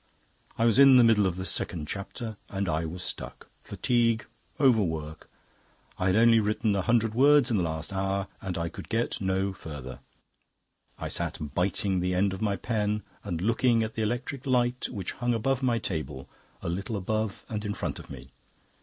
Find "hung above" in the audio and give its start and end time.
15.11-15.61